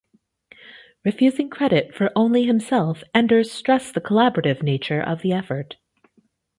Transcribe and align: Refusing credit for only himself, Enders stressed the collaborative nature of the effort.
Refusing 1.05 1.47
credit 1.47 1.93
for 1.93 2.11
only 2.15 2.45
himself, 2.45 3.03
Enders 3.13 3.51
stressed 3.51 3.93
the 3.93 4.01
collaborative 4.01 4.63
nature 4.63 4.99
of 4.99 5.21
the 5.21 5.31
effort. 5.31 5.75